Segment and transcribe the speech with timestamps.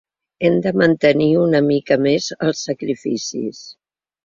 [0.47, 3.65] Hem de mantenir una mica més els sacrificis.